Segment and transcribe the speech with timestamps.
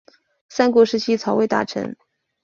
[0.49, 1.95] 三国时期曹魏大臣。